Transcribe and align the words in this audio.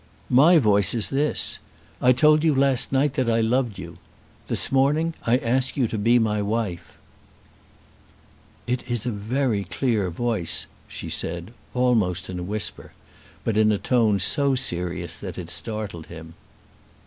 "My 0.31 0.57
voice 0.57 0.95
is 0.95 1.11
this. 1.11 1.59
I 2.01 2.11
told 2.11 2.43
you 2.43 2.55
last 2.55 2.91
night 2.91 3.13
that 3.13 3.29
I 3.29 3.39
loved 3.39 3.77
you. 3.77 3.99
This 4.47 4.71
morning 4.71 5.13
I 5.27 5.37
ask 5.37 5.77
you 5.77 5.87
to 5.89 5.97
be 5.99 6.17
my 6.17 6.41
wife." 6.41 6.97
"It 8.65 8.89
is 8.89 9.05
a 9.05 9.11
very 9.11 9.63
clear 9.65 10.09
voice," 10.09 10.65
she 10.87 11.07
said, 11.09 11.53
almost 11.75 12.31
in 12.31 12.39
a 12.39 12.49
whisper; 12.49 12.93
but 13.43 13.57
in 13.57 13.71
a 13.71 13.77
tone 13.77 14.17
so 14.19 14.55
serious 14.55 15.17
that 15.17 15.37
it 15.37 15.51
startled 15.51 16.07
him. 16.07 16.33